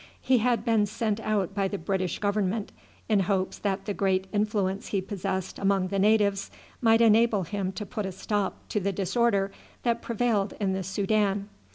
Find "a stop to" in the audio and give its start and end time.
8.07-8.79